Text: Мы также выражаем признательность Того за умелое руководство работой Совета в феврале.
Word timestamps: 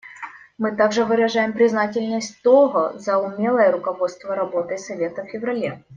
Мы 0.57 0.75
также 0.75 1.05
выражаем 1.05 1.53
признательность 1.53 2.41
Того 2.41 2.93
за 2.97 3.19
умелое 3.19 3.71
руководство 3.71 4.33
работой 4.35 4.79
Совета 4.79 5.21
в 5.23 5.29
феврале. 5.29 5.83